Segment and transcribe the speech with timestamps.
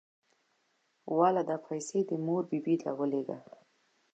[1.17, 3.37] واله دا پيسې دې مور بي بي له ولېګه.